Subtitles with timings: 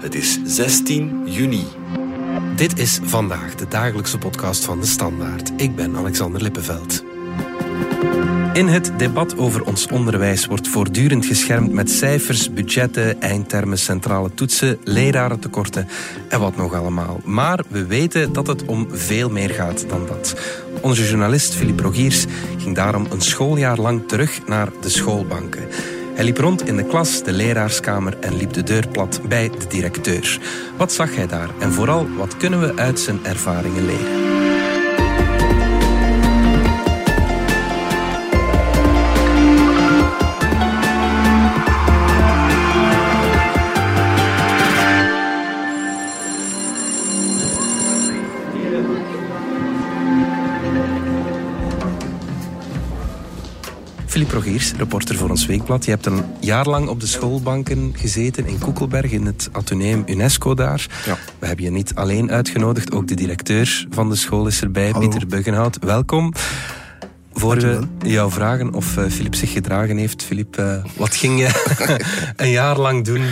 [0.00, 1.64] Het is 16 juni.
[2.56, 5.50] Dit is vandaag de dagelijkse podcast van de Standaard.
[5.56, 7.04] Ik ben Alexander Lippenveld.
[8.52, 14.78] In het debat over ons onderwijs wordt voortdurend geschermd met cijfers, budgetten, eindtermen, centrale toetsen,
[14.84, 15.88] lerarentekorten
[16.28, 17.20] en wat nog allemaal.
[17.24, 20.36] Maar we weten dat het om veel meer gaat dan dat.
[20.80, 22.24] Onze journalist Philippe Rogiers
[22.58, 25.68] ging daarom een schooljaar lang terug naar de schoolbanken.
[26.20, 29.66] Hij liep rond in de klas, de leraarskamer en liep de deur plat bij de
[29.68, 30.38] directeur.
[30.76, 34.29] Wat zag hij daar en vooral wat kunnen we uit zijn ervaringen leren?
[54.10, 55.84] Filip Rogiers, reporter voor ons Weekblad.
[55.84, 60.54] Je hebt een jaar lang op de schoolbanken gezeten in Koekelberg, in het Atheneum UNESCO
[60.54, 60.86] daar.
[61.06, 61.18] Ja.
[61.38, 65.08] We hebben je niet alleen uitgenodigd, ook de directeur van de school is erbij, Hallo.
[65.08, 65.78] Pieter Buggenhout.
[65.80, 66.32] Welkom.
[67.32, 70.22] Voor we jou vragen of eh, Filip zich gedragen heeft.
[70.22, 71.76] Filip, eh, wat ging je
[72.36, 73.22] een jaar lang doen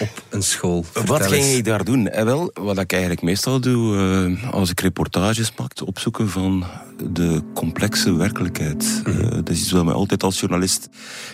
[0.00, 0.84] op een school?
[1.04, 1.56] Wat ging eens.
[1.56, 2.08] ik daar doen?
[2.08, 3.96] Eh, wel, wat ik eigenlijk meestal doe
[4.42, 6.64] eh, als ik reportages maak, opzoeken van
[7.12, 9.02] de complexe werkelijkheid.
[9.04, 9.20] Mhm.
[9.20, 10.88] Eh, dat is iets wat mij altijd als journalist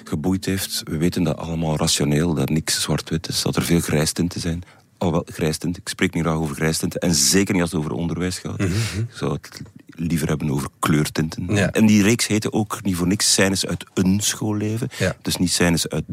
[0.05, 0.83] geboeid heeft.
[0.85, 4.63] We weten dat allemaal rationeel, dat niks zwart-wit is, dat er veel grijstinten zijn.
[5.03, 5.77] Alhoewel, grijstint.
[5.77, 7.01] Ik spreek niet graag over grijstinten.
[7.01, 8.61] En zeker niet als het over onderwijs gaat.
[8.61, 8.71] Ik
[9.13, 11.43] zou het liever hebben over kleurtinten.
[11.43, 11.71] Mhm, Ja.
[11.71, 14.89] En die reeks heette ook niet voor niks scènes uit een schoolleven.
[14.99, 15.17] Ja.
[15.23, 16.05] Dus niet scènes uit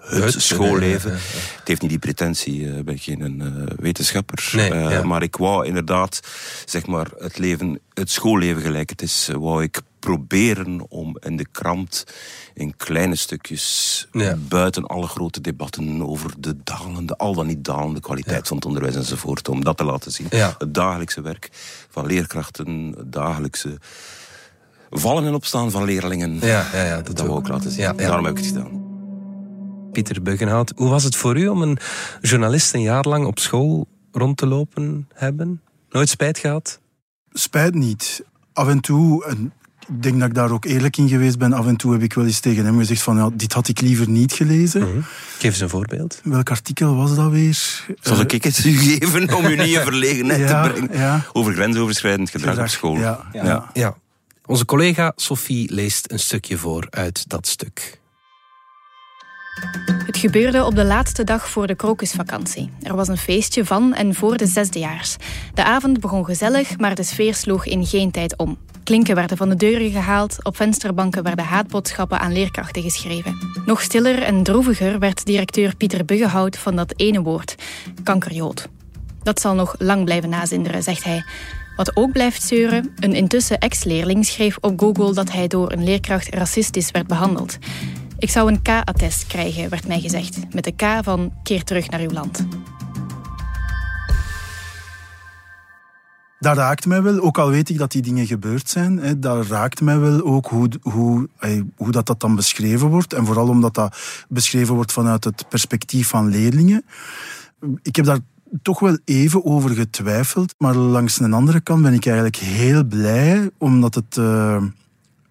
[0.00, 1.10] het, Het, schoolleven.
[1.10, 1.16] ja.
[1.58, 3.46] Het heeft niet die pretentie, eh, ik ben geen eh,
[3.78, 4.50] wetenschapper.
[4.52, 5.04] Nee, Eh.
[5.04, 6.20] Maar ik wou inderdaad,
[6.64, 11.46] zeg maar, het leven, het schoolleven gelijk het is, wou ik proberen om in de
[11.52, 12.04] krant
[12.54, 14.36] in kleine stukjes, Ja.
[14.36, 18.94] buiten alle grote debatten over de dalende, al dan niet dalende kwaliteit van het onderwijs
[18.94, 20.26] enzovoort, om dat te laten zien.
[20.30, 20.54] Ja.
[20.58, 21.48] Het dagelijkse werk
[21.90, 23.78] van leerkrachten, het dagelijkse
[24.90, 26.38] vallen en opstaan van leerlingen.
[26.40, 27.38] Ja, ja, ja, dat dat ik.
[27.38, 27.80] ik laten zien.
[27.80, 28.06] Ja, ja.
[28.06, 28.86] Daarom heb ik het gedaan.
[29.92, 30.72] Pieter Buggenhout.
[30.76, 31.78] Hoe was het voor u om een
[32.20, 35.60] journalist een jaar lang op school rond te lopen hebben?
[35.90, 36.80] Nooit spijt gehad?
[37.32, 38.24] spijt niet.
[38.52, 39.52] Af en toe, en
[39.88, 42.12] ik denk dat ik daar ook eerlijk in geweest ben, af en toe heb ik
[42.12, 44.80] wel eens tegen hem gezegd van ja, dit had ik liever niet gelezen.
[44.80, 45.00] Mhm.
[45.38, 46.20] Geef eens een voorbeeld.
[46.24, 47.84] Welk artikel was dat weer?
[48.00, 50.98] Zal Eh, ik het u geven om u niet in verlegenheid ja, te brengen?
[50.98, 51.24] ja.
[51.32, 52.96] Over grensoverschrijdend gedrag, op school.
[52.96, 53.70] Ja, ja.
[53.72, 53.96] Ja.
[54.46, 58.00] Onze collega Sophie leest een stukje voor uit dat stuk.
[60.06, 62.70] Het gebeurde op de laatste dag voor de krokusvakantie.
[62.82, 65.16] Er was een feestje van en voor de zesdejaars.
[65.54, 68.58] De avond begon gezellig, maar de sfeer sloeg in geen tijd om.
[68.88, 73.38] Klinken werden van de deuren gehaald, op vensterbanken werden haatboodschappen aan leerkrachten geschreven.
[73.66, 77.54] Nog stiller en droeviger werd directeur Pieter Buggenhout van dat ene woord,
[78.02, 78.68] kankerjood.
[79.22, 81.24] Dat zal nog lang blijven nazinderen, zegt hij.
[81.76, 86.34] Wat ook blijft zeuren, een intussen ex-leerling schreef op Google dat hij door een leerkracht
[86.34, 87.58] racistisch werd behandeld.
[88.18, 90.38] Ik zou een K-attest krijgen, werd mij gezegd.
[90.54, 92.46] Met de K van keer terug naar uw land.
[96.38, 98.98] Dat raakt mij wel, ook al weet ik dat die dingen gebeurd zijn.
[98.98, 101.28] Hè, dat raakt mij wel ook hoe, hoe,
[101.76, 103.12] hoe dat, dat dan beschreven wordt.
[103.12, 103.96] En vooral omdat dat
[104.28, 106.84] beschreven wordt vanuit het perspectief van leerlingen.
[107.82, 108.18] Ik heb daar
[108.62, 110.54] toch wel even over getwijfeld.
[110.58, 114.16] Maar langs een andere kant ben ik eigenlijk heel blij, omdat het...
[114.16, 114.62] eh,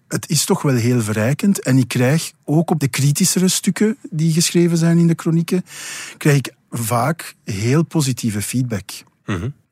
[0.08, 1.62] het is toch wel heel verrijkend.
[1.62, 5.64] En ik krijg ook op de kritischere stukken die geschreven zijn in de chronieken,
[6.16, 8.90] krijg ik vaak heel positieve feedback.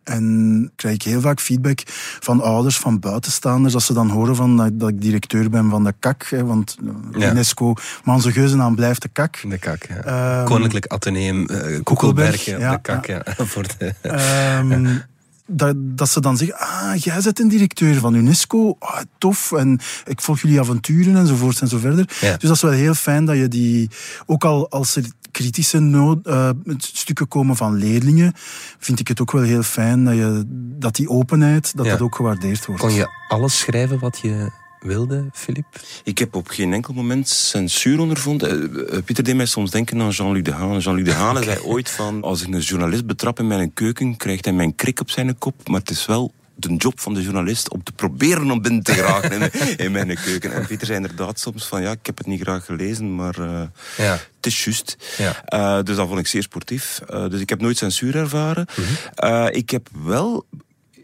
[0.06, 1.82] En krijg ik heel vaak feedback
[2.20, 5.94] van ouders, van buitenstaanders, als ze dan horen van dat, ik directeur ben van de
[5.98, 6.76] KAK, hè, want
[7.12, 7.30] eh, Ja.
[7.30, 7.74] UNESCO,
[8.04, 9.40] maar onze geuzennaam blijft de KAK.
[9.48, 10.02] De kak, ja.
[10.02, 13.22] Ehm, Koninklijk Atheneum, eh Koekelberg, Koekelberg, ja, ja, de kak, ja.
[13.52, 14.96] Voor de, Ehm,
[15.46, 19.80] dat, dat ze dan zeggen, ah, jij bent een directeur van UNESCO, ah, tof, en
[20.04, 22.08] ik volg jullie avonturen enzovoort en zo verder.
[22.20, 22.30] Ja.
[22.36, 23.90] Dus dat is wel heel fijn dat je die,
[24.26, 28.32] ook al als er kritische nood, eh, stukken komen van leerlingen,
[28.78, 30.42] vind ik het ook wel heel fijn dat, je,
[30.78, 31.92] dat die openheid, dat Ja.
[31.92, 32.80] dat ook gewaardeerd wordt.
[32.80, 34.50] kon je alles schrijven wat je
[34.86, 35.66] wilde, Filip?
[36.04, 38.48] Ik heb op geen enkel moment censuur ondervonden.
[38.88, 40.78] Eh, eh, Pieter deed mij soms denken aan Jean-Luc Dehaene.
[40.78, 42.22] Jean-Luc Dehaene zei ooit van...
[42.22, 45.68] Als ik een journalist betrap in mijn keuken, krijgt hij mijn krik op zijn kop.
[45.68, 48.92] Maar het is wel de job van de journalist om te proberen om binnen te
[48.92, 49.50] geraken in,
[49.86, 50.52] in mijn keuken.
[50.52, 51.82] En Pieter zei inderdaad soms van...
[51.82, 53.38] Ja, ik heb het niet graag gelezen, maar...
[53.38, 53.62] eh,
[53.96, 54.12] Ja.
[54.36, 54.96] Het is juist.
[55.18, 55.82] Ja.
[55.82, 57.00] Dus dat vond ik zeer sportief.
[57.28, 58.66] Dus ik heb nooit censuur ervaren.
[59.14, 60.46] Eh, ik heb wel,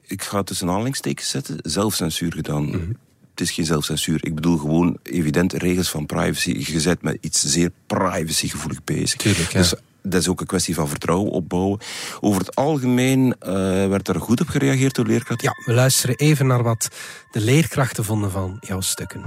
[0.07, 2.97] ik ga het tussen aanhalingstekens zetten, zelfcensuur gedaan.
[3.33, 4.19] Het is geen zelfcensuur.
[4.25, 6.51] Ik bedoel gewoon evidente regels van privacy.
[6.73, 9.19] Je bent met iets zeer privacygevoelig bezig.
[9.19, 9.59] Tuurlijk, ja.
[9.59, 11.79] Dus dat is ook een kwestie van vertrouwen opbouwen.
[12.21, 13.53] Over het algemeen uh,
[13.89, 15.49] werd er goed op gereageerd door leerkrachten.
[15.49, 16.89] Ja, we luisteren even naar wat
[17.31, 19.23] de leerkrachten vonden van jouw stukken.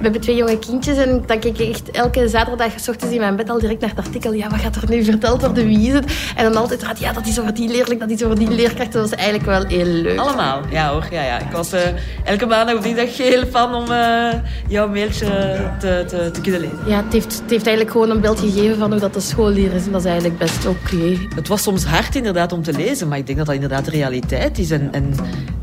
[0.00, 3.20] We hebben twee jonge kindjes en dan kijk ik echt elke zaterdag s ochtends in
[3.20, 4.32] mijn bed al direct naar het artikel.
[4.32, 5.66] Ja, wat gaat er nu verteld worden?
[5.66, 6.32] Wie is het?
[6.36, 8.92] En dan altijd, ja, dat is over die leerling, dat is over die leerkracht.
[8.92, 10.18] Dat was eigenlijk wel heel leuk.
[10.18, 11.06] Allemaal, ja hoor.
[11.10, 11.38] Ja, ja.
[11.38, 11.80] Ik was uh,
[12.24, 14.32] elke maandag op die dag heel fan om uh,
[14.68, 15.26] jouw mailtje
[15.78, 16.78] te, te, te, kunnen lezen.
[16.86, 19.50] Ja, het heeft, het heeft eigenlijk gewoon een beeld gegeven van hoe dat de school
[19.50, 19.86] hier is.
[19.86, 21.18] En dat is eigenlijk best oké.
[21.34, 23.90] Het was soms hard inderdaad om te lezen, maar ik denk dat dat inderdaad de
[23.90, 24.70] realiteit is.
[24.70, 25.14] En, en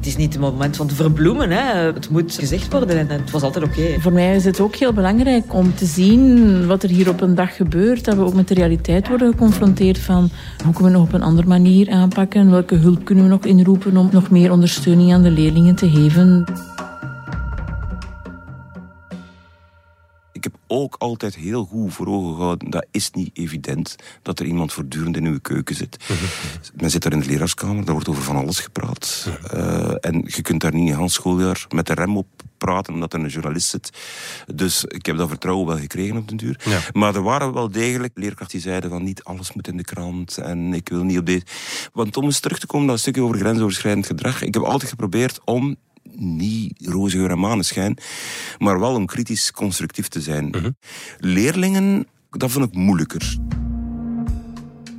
[0.07, 1.49] is niet het moment van te verbloemen.
[1.49, 1.93] Hè.
[1.93, 3.99] Het moet gezegd worden en het was altijd oké.
[3.99, 7.35] Voor mij is het ook heel belangrijk om te zien wat er hier op een
[7.35, 8.05] dag gebeurt.
[8.05, 10.29] Dat we ook met de realiteit worden geconfronteerd van
[10.63, 12.51] hoe kunnen we nog op een andere manier aanpakken.
[12.51, 16.45] Welke hulp kunnen we nog inroepen om nog meer ondersteuning aan de leerlingen te geven.
[20.37, 24.45] Ik heb ook altijd heel goed voor ogen gehouden, dat is niet evident dat er
[24.45, 25.97] iemand voortdurend in uw keuken zit.
[26.09, 26.15] Mm
[26.75, 29.29] Men zit daar in de leraarskamer, daar wordt over van alles gepraat.
[29.53, 33.13] Uh, en je kunt daar niet een heel schooljaar met de rem op praten omdat
[33.13, 33.91] er een journalist zit.
[34.55, 36.59] Dus ik heb dat vertrouwen wel gekregen op den duur.
[36.65, 36.79] Ja.
[36.93, 40.37] Maar er waren wel degelijk leerkrachten die zeiden van niet alles moet in de krant
[40.37, 41.45] en ik wil niet op deze...
[41.93, 44.41] Want om eens terug te komen naar een stukje over grensoverschrijdend gedrag.
[44.41, 45.77] Ik heb altijd geprobeerd om
[46.15, 47.97] niet roze geur en maneschijn,
[48.57, 50.45] maar wel om kritisch constructief te zijn.
[50.55, 50.71] Uh -huh.
[51.17, 53.37] Leerlingen, dat vond ik moeilijker.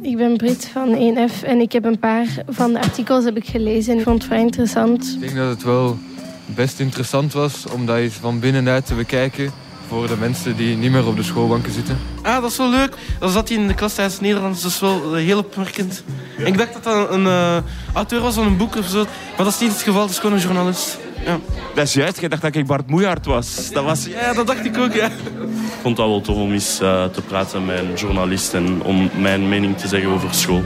[0.03, 3.47] Ik ben Brit van 1F en ik heb een paar van de artikels heb ik
[3.47, 5.13] gelezen en ik vond het vrij interessant.
[5.15, 5.99] Ik denk dat het wel
[6.47, 9.53] best interessant was om dat eens van binnenuit te bekijken
[9.89, 11.99] voor de mensen die niet meer op de schoolbanken zitten.
[12.23, 12.95] Ah, dat is wel leuk.
[13.19, 16.03] Dan zat hij in de klas tijdens Nederlands, dat is wel heel opmerkend.
[16.39, 16.45] Ja.
[16.45, 17.57] Ik dacht dat dat een uh,
[17.93, 19.05] auteur was van een boek of zo,
[19.37, 20.99] maar dat is niet het geval, dat is gewoon een journalist.
[21.25, 21.39] Ja.
[21.75, 23.71] Dat is juist, je dacht dat ik Bart Moejaert was.
[23.73, 24.07] Dat was...
[24.07, 25.07] Ja, dat dacht ik ook, ja.
[25.07, 29.11] Ik vond dat wel tof om eens uh, te praten met een journalist en om
[29.21, 30.63] mijn mening te zeggen over school.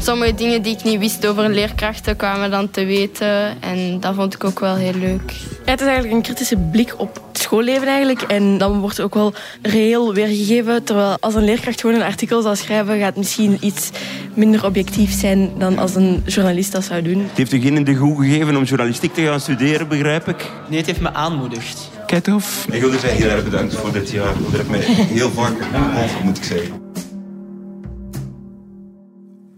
[0.00, 3.62] Sommige dingen die ik niet wist over leerkrachten kwamen dan te weten.
[3.62, 5.30] En dat vond ik ook wel heel leuk.
[5.64, 8.22] Ja, het is eigenlijk een kritische blik op het schoolleven eigenlijk.
[8.22, 10.84] En dan wordt ook wel reëel weergegeven.
[10.84, 12.98] Terwijl als een leerkracht gewoon een artikel zal schrijven...
[12.98, 13.90] gaat het misschien iets
[14.34, 17.18] minder objectief zijn dan als een journalist dat zou doen.
[17.18, 20.50] Het heeft u geen in de goed gegeven om journalistiek te gaan studeren, begrijp ik?
[20.68, 21.90] Nee, het heeft me aanmoedigd.
[22.06, 22.66] Kijk tof.
[22.70, 24.32] Ik wil er heel erg bedankt voor dit jaar.
[24.50, 24.78] Daar heb ik me
[25.18, 25.56] heel vaak
[26.04, 26.85] over, moet ik zeggen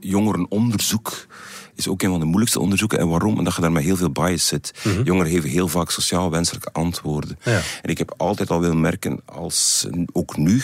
[0.09, 1.27] jongerenonderzoek
[1.75, 2.99] is ook een van de moeilijkste onderzoeken.
[2.99, 3.39] En waarom?
[3.39, 4.73] Omdat je daar met heel veel bias zit.
[4.85, 5.05] Mm-hmm.
[5.05, 7.39] Jongeren geven heel vaak sociaal wenselijke antwoorden.
[7.43, 7.61] Ja.
[7.83, 10.63] En ik heb altijd al willen merken, als ook nu...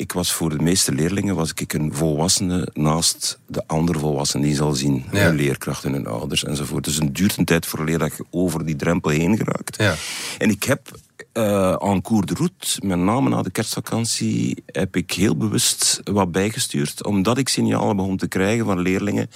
[0.00, 4.54] Ik was voor de meeste leerlingen was ik een volwassene naast de andere volwassenen die
[4.54, 5.04] zal zien.
[5.12, 5.18] Ja.
[5.18, 6.84] Hun leerkrachten, hun ouders enzovoort.
[6.84, 9.76] Dus het duurt een tijd voordat je over die drempel heen geraakt.
[9.76, 9.94] Ja.
[10.38, 10.98] En ik heb
[11.32, 16.32] uh, en cours de route, met name na de kerstvakantie, heb ik heel bewust wat
[16.32, 17.04] bijgestuurd.
[17.04, 19.30] Omdat ik signalen begon te krijgen van leerlingen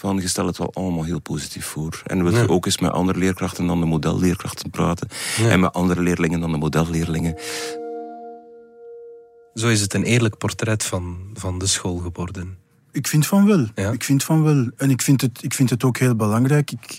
[0.00, 2.02] van je stelt het wel allemaal heel positief voor.
[2.06, 2.44] En we ja.
[2.46, 5.08] ook eens met andere leerkrachten dan de modelleerkrachten praten.
[5.36, 5.48] Ja.
[5.48, 7.36] En met andere leerlingen dan de modelleerlingen.
[9.54, 12.58] Zo is het een eerlijk portret van, van de school geworden.
[12.92, 13.66] Ik vind van wel.
[13.74, 13.90] Ja?
[13.90, 14.70] Ik vind van wel.
[14.76, 16.70] En ik vind het, ik vind het ook heel belangrijk.
[16.70, 16.98] Ik,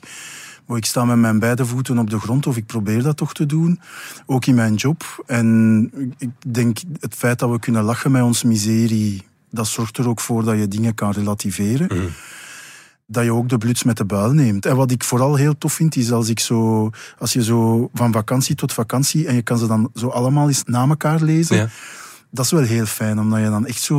[0.67, 3.45] ik sta met mijn beide voeten op de grond, of ik probeer dat toch te
[3.45, 3.79] doen.
[4.25, 5.23] Ook in mijn job.
[5.25, 10.07] En ik denk, het feit dat we kunnen lachen met onze miserie, dat zorgt er
[10.07, 11.97] ook voor dat je dingen kan relativeren.
[11.97, 12.09] Mm.
[13.05, 14.65] Dat je ook de bluts met de buil neemt.
[14.65, 18.11] En wat ik vooral heel tof vind, is als, ik zo, als je zo van
[18.11, 21.55] vakantie tot vakantie, en je kan ze dan zo allemaal eens na elkaar lezen.
[21.55, 21.69] Ja
[22.31, 23.95] dat is wel heel fijn, omdat je dan echt zo...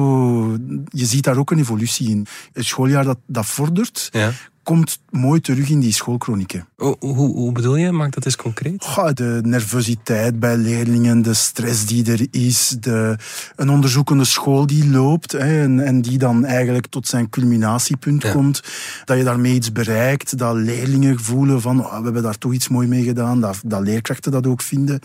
[0.89, 2.27] Je ziet daar ook een evolutie in.
[2.53, 6.66] Het schooljaar dat, dat vordert, ja komt mooi terug in die schoolkronieken.
[6.76, 7.92] Hoe, hoe, bedoel je?
[7.92, 8.87] Maak dat eens concreet.
[8.97, 13.16] Ja, de nervositeit bij leerlingen, de stress die er is, de,
[13.57, 18.62] een onderzoekende school die loopt hè, en, en, die dan eigenlijk tot zijn culminatiepunt komt.
[19.04, 22.69] Dat je daarmee iets bereikt, dat leerlingen voelen van oh, we hebben daar toch iets
[22.69, 25.00] mooi mee gedaan, dat, dat leerkrachten dat ook vinden.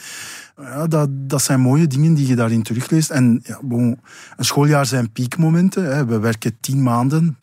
[0.57, 3.09] Ja, dat, dat zijn mooie dingen die je daarin terugleest.
[3.09, 3.99] En ja, bon,
[4.37, 5.95] een schooljaar zijn piekmomenten.
[5.95, 6.05] Hè.
[6.05, 7.37] We werken tien maanden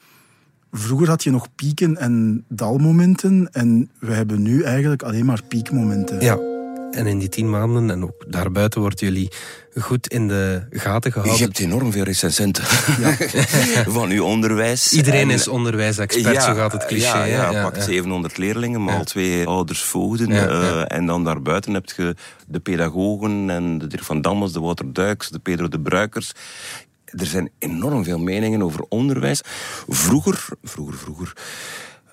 [0.77, 6.21] Vroeger had je nog pieken en dalmomenten en we hebben nu eigenlijk alleen maar piekmomenten.
[6.21, 6.39] Ja,
[6.91, 9.31] en in die tien maanden en ook daarbuiten worden jullie
[9.81, 11.41] goed in de gaten gehouden.
[11.41, 12.65] Je hebt enorm veel recensenten
[13.03, 13.17] ja.
[13.99, 14.93] van uw onderwijs.
[14.93, 17.19] Iedereen is onderwijsexpert, ja, zo gaat het cliché.
[17.19, 20.31] Ja, ja, ja pak 700 leerlingen, maar al twee ouders voogden.
[20.31, 22.15] Uh, en dan daarbuiten heb je
[22.47, 26.33] de pedagogen en de Dirk van Dammels, de Wouter Duiks, de Pedro de Bruikers
[27.17, 29.41] er zijn enorm veel meningen over onderwijs.
[29.89, 31.33] Vroeger, vroeger, vroeger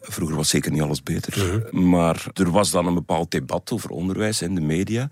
[0.03, 1.63] Vroeger was zeker niet alles beter.
[1.71, 5.09] Maar er was dan een bepaald debat over onderwijs in de media.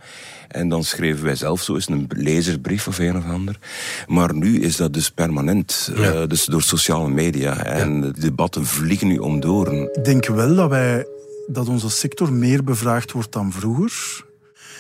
[0.48, 3.60] En dan schreven wij zelf zo eens een lezersbrief of een of ander.
[4.08, 5.91] Maar nu is dat dus permanent.
[5.96, 6.12] Ja.
[6.12, 7.63] eh, dus door sociale media.
[7.63, 9.74] En de debatten vliegen nu om door.
[9.74, 11.05] Ik denk wel dat, wij,
[11.48, 14.25] dat onze sector meer bevraagd wordt dan vroeger.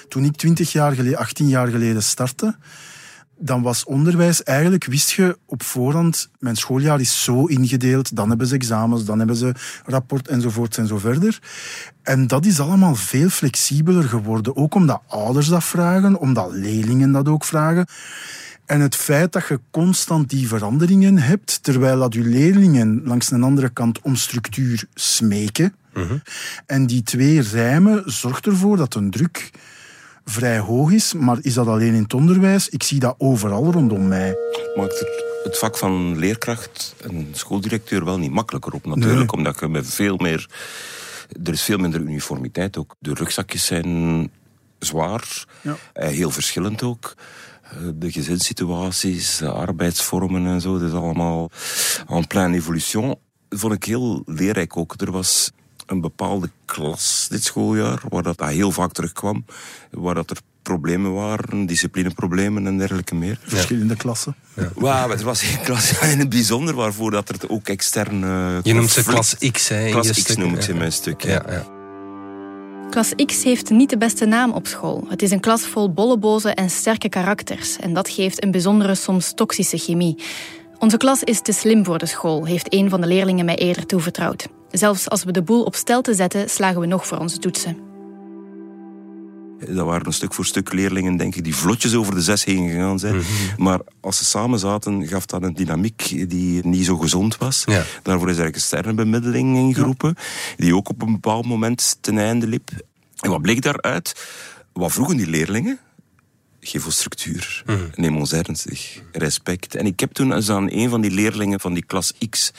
[0.07, 2.55] Toen ik 20 jaar geleden, 18 jaar geleden startte,
[3.39, 8.47] dan was onderwijs eigenlijk, wist je op voorhand, mijn schooljaar is zo ingedeeld, dan hebben
[8.47, 9.53] ze examens, dan hebben ze
[9.85, 11.39] rapport enzovoort en zo verder.
[12.03, 17.27] En dat is allemaal veel flexibeler geworden, ook omdat ouders dat vragen, omdat leerlingen dat
[17.27, 17.85] ook vragen.
[18.65, 23.43] En het feit dat je constant die veranderingen hebt, terwijl dat je leerlingen langs een
[23.43, 25.73] andere kant om structuur smeken.
[26.65, 29.51] En die twee rijmen zorgt ervoor dat een druk
[30.29, 31.13] vrij hoog is.
[31.13, 32.69] Maar is dat alleen in het onderwijs?
[32.69, 34.35] Ik zie dat overal rondom mij.
[34.75, 39.17] maakt er het vak van leerkracht en schooldirecteur wel niet makkelijker op natuurlijk.
[39.19, 39.31] Nee.
[39.31, 40.49] Omdat je met veel meer...
[41.43, 42.95] Er is veel minder uniformiteit ook.
[42.99, 44.31] De rugzakjes zijn
[44.79, 45.45] zwaar.
[45.61, 45.75] Ja.
[45.93, 47.13] eh, Heel verschillend ook.
[47.63, 50.79] Eh, De gezinssituaties, de arbeidsvormen en zo.
[50.79, 51.51] Dat is allemaal
[52.07, 53.07] en plein evolution.
[53.49, 54.93] Dat vond ik heel leerrijk ook.
[55.01, 55.51] Er was
[55.89, 59.45] een bepaalde klas dit schooljaar, waar dat heel vaak terugkwam.
[59.91, 63.39] Waar dat er problemen waren, disciplineproblemen en dergelijke meer.
[63.43, 64.35] Verschillende klassen.
[64.75, 68.23] Maar er was één klas in het bijzonder waarvoor dat er ook extern.
[68.23, 70.77] eh, Je noemt ze klas X, hè, Klas je X stuk, noem ik ze in
[70.77, 71.21] mijn stuk.
[71.23, 71.31] Ja.
[71.47, 71.65] Ja, ja.
[72.89, 75.05] Klas X heeft niet de beste naam op school.
[75.09, 77.77] Het is een klas vol bolleboze en sterke karakters.
[77.77, 80.23] En dat geeft een bijzondere, soms toxische chemie.
[80.79, 83.85] Onze klas is te slim voor de school, heeft een van de leerlingen mij eerder
[83.85, 84.47] toevertrouwd.
[84.71, 87.77] Zelfs als we de boel op stel te zetten, slagen we nog voor onze toetsen.
[89.59, 92.69] Dat waren een stuk voor stuk leerlingen, denk ik, die vlotjes over de zes heen
[92.69, 93.21] gegaan zijn.
[93.57, 97.63] Maar als ze samen zaten, gaf dat een dynamiek die niet zo gezond was.
[97.65, 97.83] Ja.
[98.03, 100.15] Daarvoor is er externe bemiddeling ingeroepen,
[100.57, 102.69] die ook op een bepaald moment ten einde liep.
[103.19, 104.29] En wat bleek daaruit?
[104.73, 105.79] Wat vroegen die leerlingen?
[106.61, 107.63] Geef ons structuur.
[107.95, 109.01] Neem ons ernstig.
[109.11, 109.75] Respect.
[109.75, 112.51] En ik heb toen eens aan een van die leerlingen van die klas X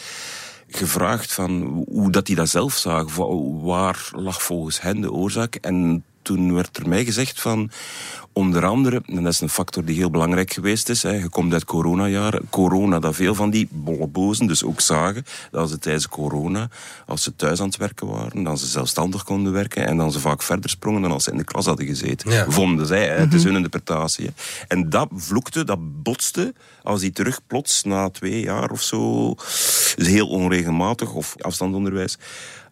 [0.71, 3.17] gevraagd van hoe dat die dat zelf zagen.
[3.17, 5.55] Wa- Waar lag volgens hen de oorzaak?
[5.55, 7.71] En toen werd er mij gezegd van,
[8.33, 11.53] onder andere, en dat is een factor die heel belangrijk geweest is, hè, je komt
[11.53, 16.69] uit coronajaren, corona, dat veel van die bollebozen dus ook zagen, dat ze tijdens corona,
[17.07, 20.21] als ze thuis aan het werken waren, dan ze zelfstandig konden werken en dan ze
[20.21, 22.31] vaak verder sprongen dan als ze in de klas hadden gezeten.
[22.31, 22.45] Ja.
[22.49, 24.25] Vonden zij, hè, het is hun interpretatie.
[24.25, 24.33] hè.
[24.69, 29.35] En dat vloekte, dat botste, als die terug plots na twee jaar of zo,
[29.97, 32.19] dus heel onregelmatig, of afstandsonderwijs,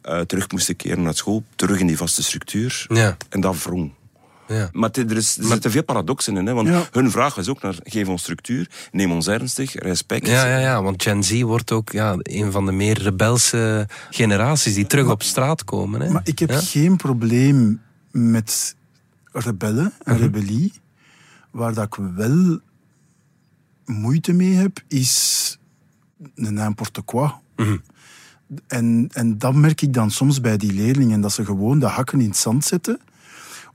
[0.03, 2.87] eh, terug moesten keren naar school, terug in die vaste structuur.
[2.89, 3.17] Ja.
[3.29, 3.91] En dat wrong.
[4.49, 4.69] Ja.
[4.73, 6.47] Maar er, is, er zitten veel paradoxen in.
[6.47, 6.53] Hè?
[6.53, 6.83] Want Ja.
[6.91, 10.27] hun vraag was ook naar geef ons structuur, neem ons ernstig, respect.
[10.27, 14.75] Ja, ja, ja, want Gen Z wordt ook ja, een van de meer rebelse generaties
[14.75, 16.01] die terug op straat komen.
[16.01, 16.11] Hè?
[16.11, 16.61] Maar ik heb Ja?
[16.61, 18.77] geen probleem met
[19.33, 20.23] rebellen en Mhm.
[20.23, 20.73] rebellie.
[21.51, 22.59] Waar dat ik wel
[23.85, 25.59] moeite mee heb, is
[26.35, 27.31] een n'importe quoi.
[27.57, 27.77] Mhm.
[28.67, 32.21] En, en dat merk ik dan soms bij die leerlingen, dat ze gewoon de hakken
[32.21, 33.01] in het zand zetten,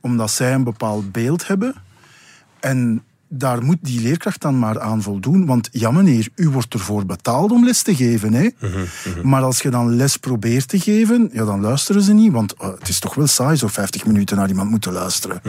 [0.04, 1.76] omdat zij een bepaald beeld hebben.
[2.60, 5.46] En daar moet die leerkracht dan maar aan voldoen.
[5.46, 8.34] Want ja meneer, u wordt ervoor betaald om les te geven.
[8.34, 8.50] Hè?
[9.24, 12.32] Maar als je dan les probeert te geven, ja, dan luisteren ze niet.
[12.32, 15.42] Want eh, het is toch wel saai zo 50 minuten naar iemand moeten luisteren.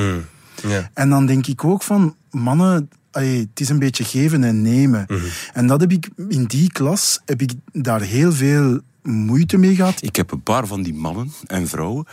[0.63, 0.91] Ja.
[0.95, 5.07] En dan denk ik ook van, mannen, het is een beetje geven en nemen.
[5.53, 10.03] En dat heb ik in die klas, heb ik daar heel veel moeite mee gehad.
[10.03, 12.07] Ik heb een paar van die mannen en vrouwen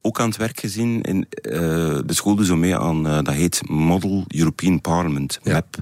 [0.00, 1.02] ook aan het werk gezien.
[1.02, 1.52] In, eh,
[2.04, 5.76] de school doet zo mee aan, eh, dat heet Model European Parliament, MAP.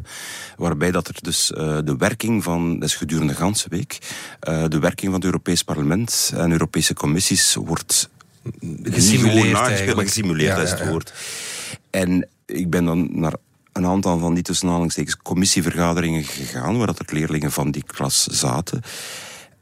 [0.57, 3.99] Waarbij dat er dus eh, de werking van, dat is gedurende de ganse week,
[4.69, 8.09] de werking van het Europees Parlement en Europese commissies wordt
[8.83, 9.59] Gesimuleerd
[9.99, 10.89] gesimuleerd Ja, is het ja.
[10.89, 11.13] woord.
[11.91, 13.35] En ik ben dan naar
[13.73, 14.91] een aantal van die tussen
[15.23, 18.83] commissievergaderingen gegaan, waar dat er leerlingen van die klas zaten.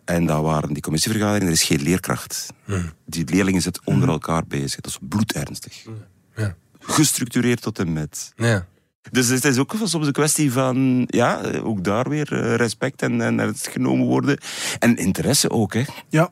[0.05, 2.47] En dat waren die commissievergaderingen, er is geen leerkracht.
[3.07, 4.81] Die leerlingen zitten onder elkaar bezig.
[4.81, 5.85] Dat is bloedernstig.
[6.37, 6.57] Ja.
[6.79, 8.33] Gestructureerd tot en met.
[8.37, 8.67] Ja.
[9.11, 13.21] Dus het is ook soms een kwestie van, ja, ook daar weer eh, respect en,
[13.21, 14.39] en het genomen worden.
[14.79, 15.83] En interesse ook, hè.
[16.09, 16.31] Ja,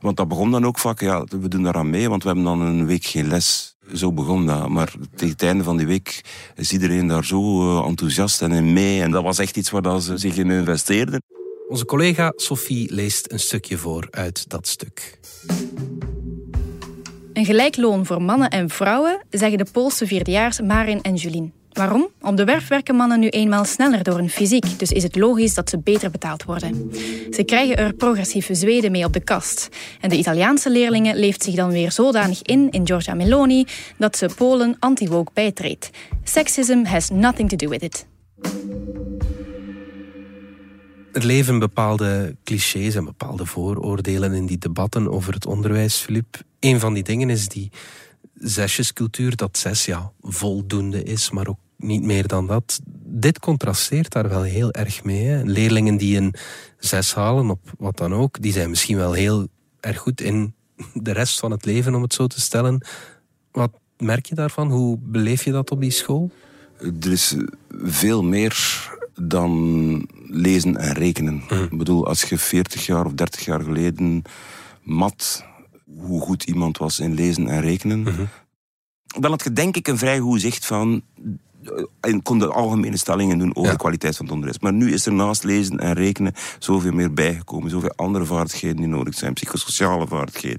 [0.00, 2.60] Want dat begon dan ook vaak, ja, we doen daaraan mee, want we hebben dan
[2.60, 3.76] een week geen les.
[3.94, 4.68] Zo begon dat.
[4.68, 8.72] Maar tegen het einde van die week is iedereen daar zo eh, enthousiast en in
[8.72, 9.02] mee.
[9.02, 11.22] En dat was echt iets waar dat ze zich in investeerden.
[11.68, 15.18] Onze collega Sophie leest een stukje voor uit dat stuk.
[17.32, 21.52] Een gelijk loon voor mannen en vrouwen, zeggen de Poolse vierdejaars Marin en Julien.
[21.72, 22.08] Waarom?
[22.20, 25.54] Op de werf werken mannen nu eenmaal sneller door hun fysiek, dus is het logisch
[25.54, 26.90] dat ze beter betaald worden.
[27.30, 29.68] Ze krijgen er progressieve Zweden mee op de kast.
[30.00, 33.64] En de Italiaanse leerlingen leeft zich dan weer zodanig in in Giorgia Meloni
[33.98, 35.90] dat ze Polen anti-woke bijtreedt.
[36.24, 38.06] Sexism has nothing to do with it.
[41.16, 46.42] Er leven bepaalde clichés en bepaalde vooroordelen in die debatten over het onderwijs, Filip.
[46.60, 47.70] Een van die dingen is die
[48.34, 52.80] zesjescultuur, dat zes ja voldoende is, maar ook niet meer dan dat.
[53.04, 55.44] Dit contrasteert daar wel heel erg mee.
[55.44, 56.34] Leerlingen die een
[56.78, 59.48] zes halen op wat dan ook, die zijn misschien wel heel
[59.80, 60.54] erg goed in
[60.94, 62.86] de rest van het leven, om het zo te stellen.
[63.52, 64.70] Wat merk je daarvan?
[64.70, 66.30] Hoe beleef je dat op die school?
[67.00, 67.36] Er is
[67.68, 71.42] veel meer dan lezen en rekenen.
[71.48, 71.62] Mhm.
[71.62, 74.22] Ik bedoel, als je 40 jaar of 30 jaar geleden
[74.82, 75.44] mat
[75.98, 78.24] hoe goed iemand was in lezen en rekenen, Mhm.
[79.20, 81.02] dan had je denk ik een vrij goed zicht van
[82.00, 84.60] en kon de algemene stellingen doen over de kwaliteit van het onderwijs.
[84.60, 87.70] Maar nu is er naast lezen en rekenen zoveel meer bijgekomen.
[87.70, 89.32] Zoveel andere vaardigheden die nodig zijn.
[89.32, 90.58] Psychosociale vaardigheden,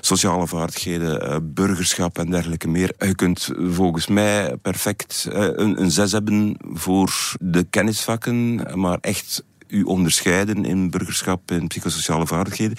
[0.00, 2.92] sociale vaardigheden, eh, burgerschap en dergelijke meer.
[2.98, 9.44] Je kunt volgens mij perfect eh, een, een zes hebben voor de kennisvakken, maar echt
[9.68, 12.76] u onderscheiden in burgerschap en psychosociale vaardigheden.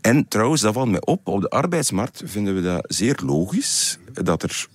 [0.00, 4.42] En trouwens, dat valt mij op, op de arbeidsmarkt vinden we dat zeer logisch, dat
[4.42, 4.66] er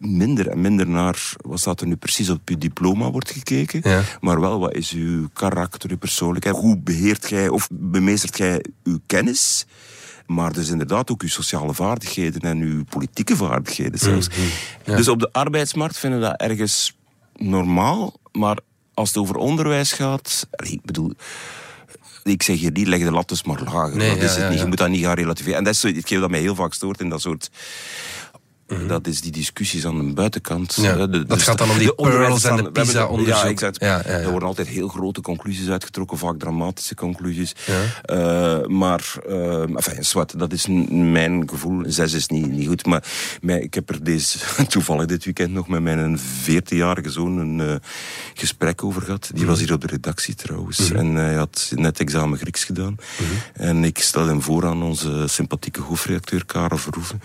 [0.00, 4.02] minder en minder naar wat staat er nu precies op uw diploma wordt gekeken, Ja.
[4.20, 8.98] maar wel wat is uw karakter, uw persoonlijkheid, hoe beheert jij of bemeestert jij uw
[9.06, 9.66] kennis,
[10.26, 14.28] maar dus inderdaad ook uw sociale vaardigheden en uw politieke vaardigheden zelfs.
[14.84, 14.96] ja.
[14.96, 16.96] Dus op de arbeidsmarkt vinden we dat ergens
[17.36, 18.58] normaal, maar
[18.94, 21.12] als het over onderwijs gaat, ik bedoel,
[22.22, 23.96] ik zeg hier niet, leg de lat dus maar lager.
[23.96, 24.58] Nee, dat ja, is het ja, niet.
[24.58, 25.58] Je moet dat niet gaan relativeren.
[25.58, 27.50] En dat is hetgeen dat mij heel vaak stoort in dat soort...
[28.86, 30.76] Dat is die discussies aan de buitenkant.
[30.76, 30.86] Mhm.
[30.86, 32.62] Ja, hè, de- dat de- gaat dan om die de onderwijs- pearls en de we
[32.62, 33.34] hebben- PISA-onderzoek.
[33.34, 33.80] Ja, exact.
[33.80, 34.02] Ja, ja.
[34.04, 37.54] Er worden altijd heel grote conclusies uitgetrokken, vaak dramatische conclusies.
[38.02, 41.82] Eh, maar, eh enfin, zwart, dat is mijn gevoel.
[41.86, 42.86] Zes is niet, niet goed.
[42.86, 43.02] Maar
[43.42, 47.74] ik heb er deze, toevallig dit weekend nog met mijn 14-jarige zoon een eh,
[48.34, 49.30] gesprek over gehad.
[49.34, 50.90] Die was hier op de redactie trouwens.
[50.90, 52.96] En hij had net examen Grieks gedaan.
[53.54, 57.20] En ik stelde hem voor aan onze sympathieke hoofdredacteur Karel Verhoeven.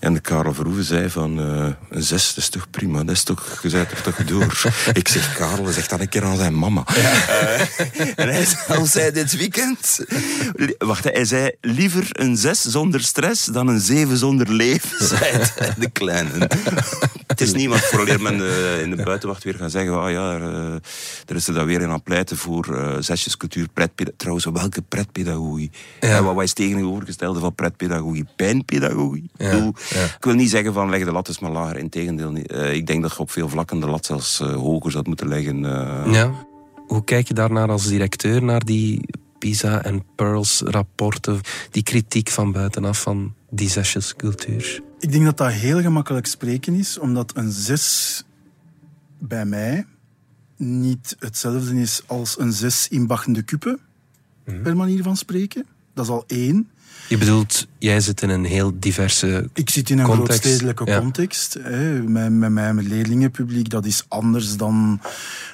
[0.00, 3.22] En de Karel Verhoeven zei van, eh, een zes, dat is toch prima, dat is
[3.22, 4.62] toch, je bent er toch door.
[4.92, 6.84] ik zeg, Karel, zeg dat een keer aan zijn mama.
[6.86, 7.60] Eh,
[8.24, 10.00] en hij zelf zei dit weekend,
[10.78, 15.42] wacht, hij zei, liever een zes zonder stress dan een zeven zonder leven, zei
[15.78, 16.48] de kleine.
[17.26, 20.42] het is niemand vooraleer men de, in de buitenwacht weer gaan zeggen, ah ja, er,
[20.42, 20.72] eh,
[21.26, 24.16] er is er dan weer in aan pleiten voor eh zesjescultuur, pretpedagogie.
[24.16, 25.70] Trouwens, welke pretpedagogie?
[26.00, 26.16] Ja.
[26.16, 28.24] En wat, wat is tegenovergestelde van pretpedagogie?
[28.36, 29.30] Pijnpedagogie?
[29.36, 30.04] Ja, Ik bedoel, ja.
[30.04, 31.76] Ik wil niet zeggen van leg de lat eens maar lager.
[31.78, 32.50] Integendeel, niet.
[32.50, 35.28] Eh, ik denk dat je op veel vlakken de lat zelfs eh, hoger zou moeten
[35.28, 35.64] leggen.
[35.64, 36.12] eh.
[36.12, 36.46] Ja.
[36.86, 39.08] Hoe kijk je daarnaar als directeur, naar die
[39.38, 44.82] PISA en Pearls rapporten, die kritiek van buitenaf van die zesjescultuur?
[44.98, 48.24] Ik denk dat dat heel gemakkelijk spreken is, omdat een zes
[49.18, 49.86] bij mij
[50.56, 53.80] niet hetzelfde is als een zes in Bachende Kuppen,
[54.62, 55.66] per manier van spreken.
[55.94, 56.70] Dat is al één.
[57.14, 60.40] Je bedoelt, jij zit in een heel diverse Ik zit in een context.
[60.40, 60.98] grootstedelijke Ja.
[60.98, 61.56] context.
[61.62, 62.02] Hè.
[62.02, 65.00] Met, met mijn leerlingenpubliek, dat is anders dan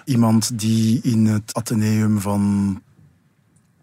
[0.04, 2.82] iemand die in het ateneum van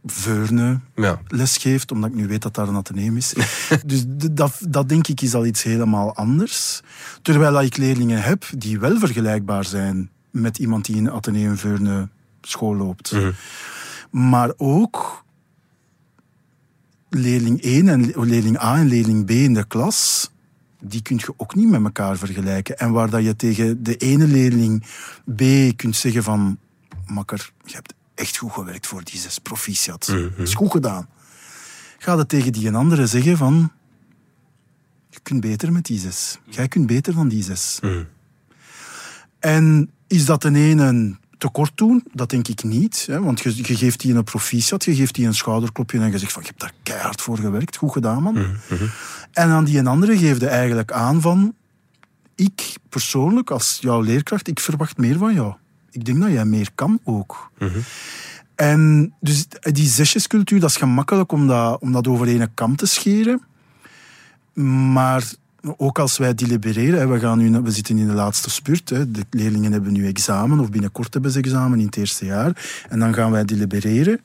[0.06, 1.22] Veurne Ja.
[1.28, 3.34] lesgeeft, omdat ik nu weet dat daar een ateneum is.
[3.86, 6.82] dus dat, dat denk ik is al iets helemaal anders.
[7.22, 11.58] Terwijl dat ik leerlingen heb die wel vergelijkbaar zijn met iemand die in een ateneum
[11.58, 12.10] Veurne
[12.42, 13.16] school loopt.
[14.12, 15.26] Maar ook
[17.20, 20.32] leerling 1 en leerling A en leerling B in de klas,
[20.80, 22.78] die kun je ook niet met elkaar vergelijken.
[22.78, 24.86] En waar dat je tegen de ene leerling
[25.36, 25.42] B
[25.76, 26.60] kunt zeggen van,
[27.06, 30.06] makker, je hebt echt goed gewerkt voor die zes proficiat.
[30.06, 31.08] Dat is goed gedaan.
[31.98, 33.72] Ga het tegen die een andere zeggen van,
[35.10, 36.40] je kunt beter met die zes.
[36.50, 37.80] Jij kunt beter dan die zes.
[39.40, 42.04] En is dat een ene tekort doen?
[42.14, 43.06] Dat denk ik niet.
[43.08, 43.22] Hè?
[43.22, 46.32] Want je, je geeft die een proficiat, je geeft die een schouderklopje en je zegt
[46.32, 48.36] van, je hebt daar keihard voor gewerkt, goed gedaan man.
[49.32, 51.54] En aan die een andere geef je eigenlijk aan van,
[52.36, 55.54] ik persoonlijk als jouw leerkracht, ik verwacht meer van jou.
[55.92, 57.52] Ik denk dat jij meer kan ook.
[58.56, 62.86] En dus die zesjescultuur, dat is gemakkelijk om dat, om dat over één kam te
[62.86, 63.42] scheren.
[64.94, 65.24] Maar
[65.78, 69.72] ook als wij delibereren, we, gaan nu, we zitten in de laatste spurt, de leerlingen
[69.72, 73.32] hebben nu examen, of binnenkort hebben ze examen in het eerste jaar, en dan gaan
[73.32, 74.20] wij delibereren.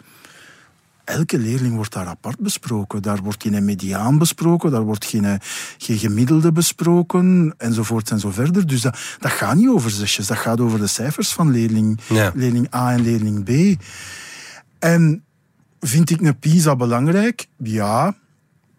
[1.05, 3.03] elke leerling wordt daar apart besproken.
[3.03, 5.41] Daar wordt geen mediaan besproken, daar wordt geen,
[5.79, 8.67] geen gemiddelde besproken, enzovoort en zo verder.
[8.67, 12.33] Dus dat, dat gaat niet over zesjes, dat gaat over de cijfers van leerling, Ja.
[12.35, 13.83] leerling A en leerling B.
[14.79, 15.25] En
[15.81, 17.47] vind ik een PISA belangrijk?
[17.57, 18.15] Ja.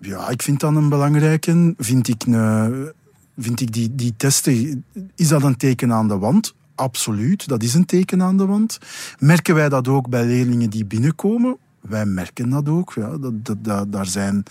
[0.05, 1.73] Ja, ik vind dat een belangrijke.
[1.77, 2.91] Vind ik, een,
[3.37, 4.83] vind ik die, die testen,
[5.15, 6.53] is dat een teken aan de wand?
[6.75, 8.77] Absoluut, dat is een teken aan de wand.
[9.19, 11.57] Merken wij dat ook bij leerlingen die binnenkomen?
[11.81, 12.93] Wij merken dat ook.
[12.95, 14.43] Ja, dat, dat, dat- daar, zijn,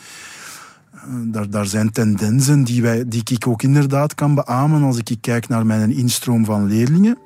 [0.92, 5.16] eh, daar, daar zijn tendensen die, wij, die ik ook inderdaad kan beamen als ik
[5.20, 7.18] kijk naar mijn instroom van leerlingen.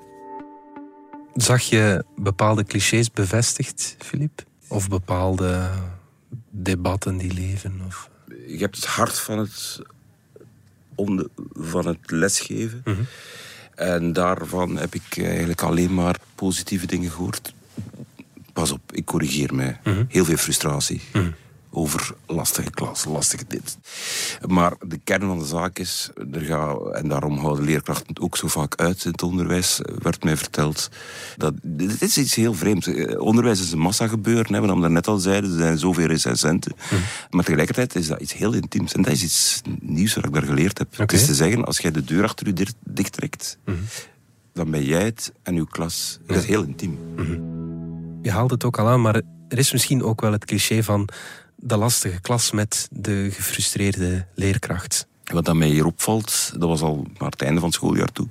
[1.35, 4.45] Zag je bepaalde clichés bevestigd, Filip?
[4.69, 5.69] Of bepaalde
[6.51, 7.81] debatten die leven?
[7.87, 8.11] Of...
[8.47, 9.81] Je hebt het hart van het,
[10.95, 12.83] onder, van het lesgeven.
[13.75, 17.55] En daarvan heb ik eigenlijk alleen maar positieve dingen gehoord.
[18.53, 19.81] Pas op, ik corrigeer mij.
[20.09, 21.01] Heel veel frustratie.
[21.79, 23.79] Over lastige klas, lastige dit.
[24.49, 28.37] Maar de kern van de zaak is, er gaat, en daarom houden leerkrachten het ook
[28.37, 30.89] zo vaak uit in het onderwijs, werd mij verteld.
[31.37, 32.89] Dat, dit is iets heel vreemds.
[33.17, 36.73] Onderwijs is een massagebeuren, hè, wat we net al zeiden, er zijn zoveel recensenten.
[37.31, 38.93] Maar tegelijkertijd is dat iets heel intiems.
[38.93, 40.97] En dat is iets nieuws wat ik daar geleerd heb.
[40.97, 43.59] Het is te zeggen, als jij de deur achter je dir- dichttrekt,
[44.53, 46.19] dan ben jij het en uw klas.
[46.27, 46.99] Dat is heel intiem.
[48.23, 49.15] Je haalt het ook al aan, maar
[49.49, 51.09] er is misschien ook wel het cliché van
[51.57, 55.07] de lastige klas met de gefrustreerde leerkracht.
[55.25, 58.29] Wat dat mij hier opvalt, dat was al naar het einde van het schooljaar toe,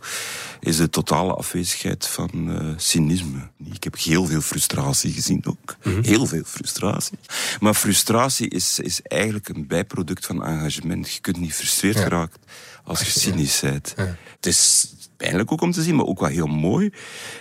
[0.59, 3.49] is de totale afwezigheid van eh, cynisme.
[3.71, 5.75] Ik heb heel veel frustratie gezien ook.
[6.01, 7.17] Heel veel frustratie.
[7.59, 11.13] Maar frustratie is, is eigenlijk een bijproduct van engagement.
[11.13, 12.38] Je kunt niet gefrustreerd geraakt
[12.86, 13.93] als je cynisch bent.
[14.36, 16.89] Het is pijnlijk ook om te zien, maar ook wel heel mooi.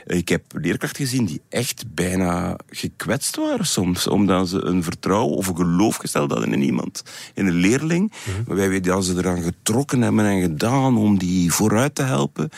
[0.06, 5.46] Ik heb leerkrachten gezien die echt bijna gekwetst waren soms, omdat ze een vertrouwen of
[5.46, 7.02] een geloof gesteld hadden in iemand,
[7.34, 8.12] in een leerling.
[8.46, 12.48] Waarbij dat ze eraan getrokken hebben en gedaan om die vooruit te helpen.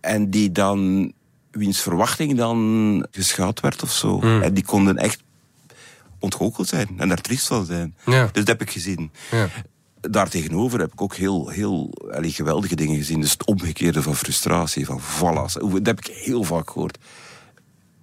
[0.00, 1.12] En die dan,
[1.50, 4.20] wiens verwachting dan geschaad werd of zo.
[4.20, 5.22] En die konden echt
[6.18, 7.94] ontgoocheld zijn en daar triest van zijn.
[8.06, 8.22] Ja.
[8.22, 9.10] Dus dat heb ik gezien.
[9.30, 9.48] Ja.
[10.10, 13.20] Daartegenover heb ik ook heel, heel allee, geweldige dingen gezien.
[13.20, 15.52] Dus het omgekeerde van frustratie, van vallas.
[15.52, 16.98] Dat heb ik heel vaak gehoord.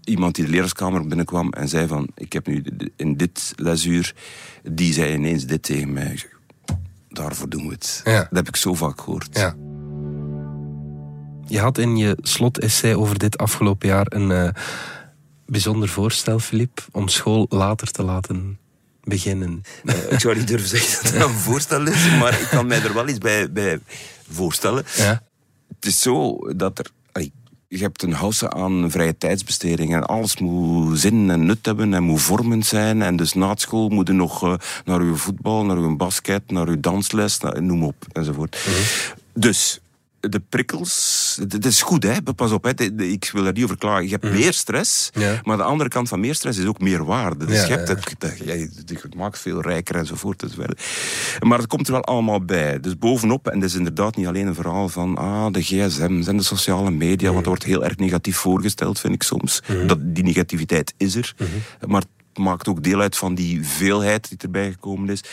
[0.03, 2.07] Iemand die de leraarskamer binnenkwam en zei van...
[2.15, 2.63] Ik heb nu
[2.95, 4.15] in dit lesuur...
[4.63, 6.11] Die zei ineens dit tegen mij.
[6.11, 6.39] Ik zeg,
[7.09, 8.01] Daarvoor doen we het.
[8.03, 8.19] Ja.
[8.19, 9.27] Dat heb ik zo vaak gehoord.
[9.31, 9.55] Ja.
[11.45, 14.49] Je had in je slotessay over dit afgelopen jaar een eh,
[15.45, 18.59] bijzonder voorstel, Filip, om school later te laten
[19.09, 19.63] beginnen.
[19.85, 22.81] Eh, ik zou niet durven zeggen dat dat een voorstel is, maar ik kan mij
[22.83, 23.79] er wel iets bij, bij
[24.31, 24.83] voorstellen.
[24.97, 25.21] Ja.
[25.75, 26.85] Het is zo dat er...
[27.11, 27.31] allee,
[27.67, 32.03] Je hebt een house aan vrije tijdsbesteding en alles moet zin en nut hebben en
[32.03, 33.01] moet vormend zijn.
[33.01, 34.53] En dus na school moet je nog eh,
[34.85, 38.57] naar uw voetbal, naar uw basket, naar uw dansles, naar- noem op, enzovoort.
[39.33, 39.79] Dus
[40.19, 42.21] de prikkels, het het is goed, hè?
[42.35, 42.83] pas op, hè?
[43.03, 44.03] ik wil daar niet over klagen.
[44.03, 45.39] Je hebt meer stress, Ja.
[45.43, 47.45] maar de andere kant van meer stress is ook meer waarde.
[47.45, 47.93] Dus Ja, je, hebt ja.
[47.95, 48.37] het, dat-
[49.01, 50.43] je maakt veel rijker enzovoort.
[50.43, 50.83] enzovoort.
[51.39, 52.79] Maar het komt er wel allemaal bij.
[52.79, 56.37] Dus bovenop, en dat is inderdaad niet alleen een verhaal van ah, de gsm's en
[56.37, 59.61] de sociale media, want dat wordt heel erg negatief voorgesteld, vind ik soms.
[59.87, 61.33] Dat, die negativiteit is er,
[61.87, 65.23] maar het maakt ook deel uit van die veelheid die erbij gekomen is.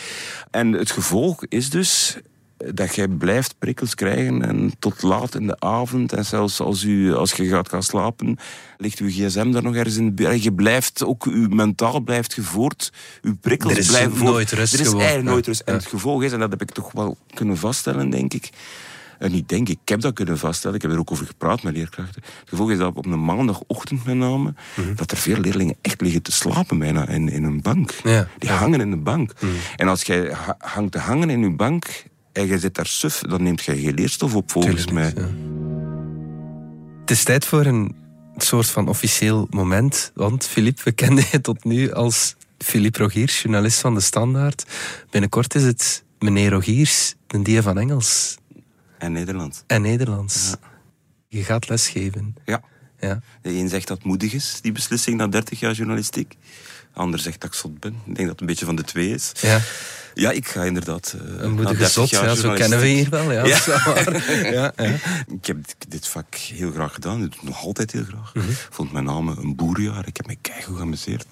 [0.50, 2.16] En het gevolg is dus
[2.74, 7.14] dat jij blijft prikkels krijgen en tot laat in de avond en zelfs als, u,
[7.14, 8.38] als je gaat gaan slapen,
[8.76, 10.42] ligt uw gsm daar nog ergens in de buurt.
[10.42, 12.92] Je blijft ook, uw mentaal blijft gevoerd,
[13.22, 15.32] uw prikkels Er is blijven nooit rust Er is gewoon, eigenlijk ja.
[15.34, 15.60] nooit rust.
[15.60, 18.50] En het gevolg is, en dat heb ik toch wel kunnen vaststellen, denk ik,
[19.18, 21.62] en niet denk ik, ik heb dat kunnen vaststellen, ik heb er ook over gepraat
[21.62, 22.22] met leerkrachten.
[22.40, 24.94] Het gevolg is dat op een maandagochtend met name, Mhm.
[24.94, 27.94] dat er veel leerlingen echt liggen te slapen bijna in, in een bank.
[28.04, 28.28] Ja.
[28.38, 29.32] Die hangen in de bank.
[29.76, 32.04] En als jij ha- hangt te hangen in je bank
[32.36, 35.24] en je zit daar suf, dan neemt jij geen leerstof op, volgens Tuurlijk mij.
[37.00, 37.94] Het is tijd voor een
[38.36, 40.10] soort van officieel moment.
[40.14, 44.66] Want Filip, we kenden je tot nu als Filip Rogiers, journalist van De Standaard.
[45.10, 48.38] Binnenkort is het meneer Rogiers, de die van Engels
[48.98, 49.64] En Nederland.
[49.66, 50.54] en Nederlands.
[51.28, 52.34] Je gaat lesgeven.
[52.44, 52.62] Ja.
[53.00, 53.20] Ja.
[53.42, 56.36] De een zegt dat moedig is, die beslissing na 30 jaar journalistiek.
[56.96, 57.92] De ander zegt dat ik zot ben.
[57.92, 59.32] Ik denk dat het een beetje van de twee is.
[59.40, 59.60] Ja.
[60.14, 61.16] Ja, ik ga inderdaad...
[61.18, 63.30] eh, Een moedige 30 zot, ja, zo kennen we hier wel.
[63.32, 64.12] Ja, wel
[64.52, 64.92] ja, ja.
[65.32, 65.56] Ik heb
[65.88, 67.14] dit- vak heel graag gedaan.
[67.24, 68.34] Ik doe het nog altijd heel graag.
[68.34, 68.48] Mhm.
[68.50, 70.06] Ik vond mijn naam een boerjaar.
[70.06, 71.26] Ik heb me keigoed geamuseerd.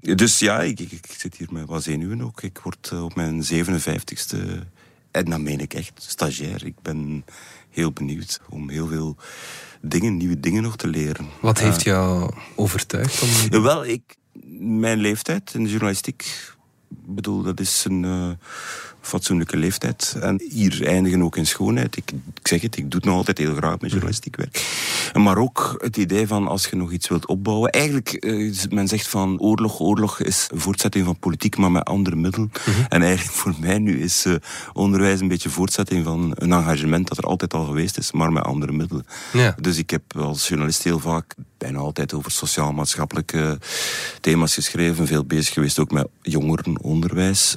[0.00, 2.42] Dus ja, ik, ik, ik zit hier met wat zenuwen ook.
[2.42, 4.36] Ik word eh, op mijn 57ste,
[5.10, 6.66] en dat meen ik echt, stagiair.
[6.66, 7.24] Ik ben
[7.70, 9.16] heel benieuwd om heel veel
[9.80, 11.26] dingen, nieuwe dingen nog te leren.
[11.40, 11.82] Wat heeft Ah.
[11.84, 13.28] jou overtuigd om...
[13.50, 14.02] Jawel, ik,
[14.58, 16.22] mijn leeftijd in de journalistiek.
[16.90, 18.30] Ik bedoel, dat is een uh,
[19.00, 20.16] fatsoenlijke leeftijd.
[20.20, 21.96] En hier eindigen ook in schoonheid.
[21.96, 24.64] Ik, ik, zeg het, ik doe het nog altijd heel graag met journalistiek werk.
[25.12, 27.70] Maar ook het idee van als je nog iets wilt opbouwen.
[27.70, 32.16] Eigenlijk, uh, men zegt van oorlog, oorlog is een voortzetting van politiek, maar met andere
[32.16, 32.52] middelen.
[32.64, 32.86] -hmm.
[32.88, 34.34] En eigenlijk voor mij nu is uh,
[34.72, 38.44] onderwijs een beetje voortzetting van een engagement dat er altijd al geweest is, maar met
[38.44, 39.06] andere middelen.
[39.32, 39.54] Ja.
[39.60, 43.58] Dus ik heb als journalist heel vaak bijna altijd over sociaal-maatschappelijke
[44.20, 45.06] thema's geschreven.
[45.06, 47.56] Veel bezig geweest ook met jongerenonderwijs.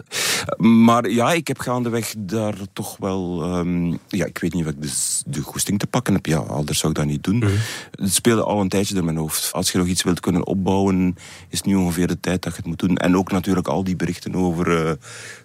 [0.57, 3.43] Maar ja, ik heb gaandeweg daar toch wel...
[3.57, 4.91] Um, ja, ik weet niet of ik de,
[5.25, 6.25] de goesting te pakken heb.
[6.25, 7.35] Ja, anders zou ik dat niet doen.
[7.35, 7.57] Mm -hmm.
[7.91, 9.53] Het speelde al een tijdje door mijn hoofd.
[9.53, 11.17] Als je nog iets wilt kunnen opbouwen,
[11.49, 12.97] is nu ongeveer de tijd dat je het moet doen.
[12.97, 14.91] En ook natuurlijk al die berichten over uh,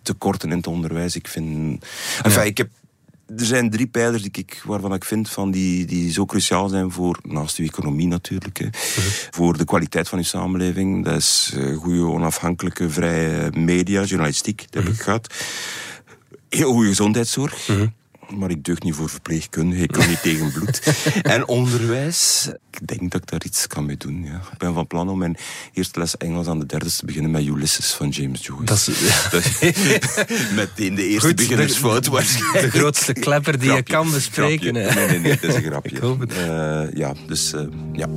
[0.03, 1.17] tekorten in het onderwijs.
[1.17, 1.47] Ik vind...
[2.23, 2.49] Enfin, ja.
[2.49, 2.69] ik heb
[3.37, 6.91] er zijn drie pijlers die ik, waarvan ik vind van die, die zo cruciaal zijn
[6.91, 9.05] voor, naast uw economie natuurlijk, hè, uh -huh.
[9.31, 11.05] voor de kwaliteit van uw samenleving.
[11.05, 14.85] Dat is uh, goede, onafhankelijke, vrije media, journalistiek, dat uh -huh.
[14.85, 15.35] heb ik gehad.
[16.49, 17.67] Heel goede gezondheidszorg.
[17.67, 17.87] -huh.
[18.37, 20.95] Maar ik deug niet voor verpleegkunde, ik kan niet tegen bloed.
[21.23, 24.25] En onderwijs, ik denk dat ik daar iets kan mee doen.
[24.25, 24.41] Ja.
[24.53, 25.37] Ik ben van plan om mijn
[25.73, 28.65] eerste les Engels aan de derde te beginnen met Ulysses van James Joyce.
[28.65, 30.55] Dat is, ja.
[30.55, 32.73] Meteen de eerste beginnersfout waarschijnlijk.
[32.73, 34.73] De grootste klepper die grapje, je kan bespreken.
[34.73, 35.91] Nee, nee, nee, dat is een grapje.
[35.91, 36.33] ik hoop het.
[36.33, 37.61] Uh, ja, dus uh,
[37.93, 38.09] ja.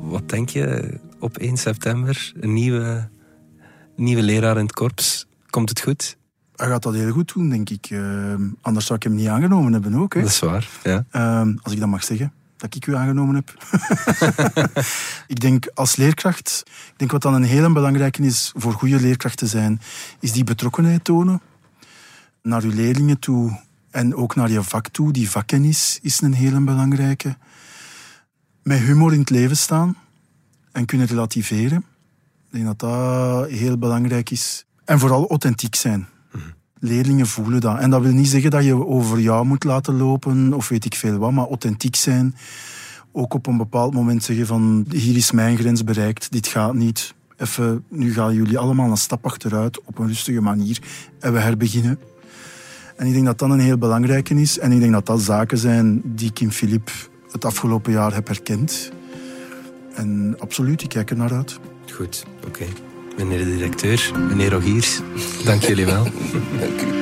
[0.00, 2.32] Wat denk je op 1 september?
[2.40, 3.08] Een nieuwe,
[3.96, 5.26] nieuwe leraar in het korps.
[5.50, 6.16] Komt het goed?
[6.56, 7.90] Hij gaat dat heel goed doen, denk ik.
[7.90, 10.14] Uh, anders zou ik hem niet aangenomen hebben ook.
[10.14, 10.20] Hè.
[10.20, 11.04] Dat is waar, ja.
[11.12, 13.56] Uh, als ik dat mag zeggen, dat ik u aangenomen heb.
[15.34, 19.36] ik denk als leerkracht, ik denk wat dan een hele belangrijke is voor goede leerkracht
[19.36, 19.80] te zijn,
[20.20, 21.40] is die betrokkenheid tonen
[22.42, 23.60] naar uw leerlingen toe
[23.90, 25.12] en ook naar je vak toe.
[25.12, 27.36] Die vakkennis is een hele belangrijke.
[28.62, 29.96] Met humor in het leven staan
[30.72, 31.84] en kunnen relativeren.
[32.46, 34.64] Ik denk dat dat heel belangrijk is.
[34.84, 36.08] En vooral authentiek zijn
[36.82, 37.78] leerlingen voelen dat.
[37.78, 40.94] En dat wil niet zeggen dat je over jou moet laten lopen of weet ik
[40.94, 42.34] veel wat, maar authentiek zijn.
[43.12, 47.14] Ook op een bepaald moment zeggen van hier is mijn grens bereikt, dit gaat niet.
[47.36, 50.78] Even, nu gaan jullie allemaal een stap achteruit op een rustige manier
[51.18, 51.98] en we herbeginnen.
[52.96, 54.58] En ik denk dat dat een heel belangrijke is.
[54.58, 56.90] En ik denk dat dat zaken zijn die Kim Philip
[57.30, 58.92] het afgelopen jaar heb herkend.
[59.94, 61.58] En absoluut, ik kijk er naar uit.
[61.90, 62.64] Goed, oké.
[63.16, 65.00] Meneer de directeur, meneer Rogiers,
[65.44, 66.02] dank jullie wel.
[66.60, 67.01] dank u.